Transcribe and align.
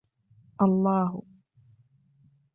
الله 0.65 1.21